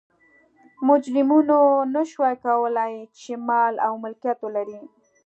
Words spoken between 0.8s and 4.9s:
مجرمینو نه شوای کولای چې مال او ملکیت ولري.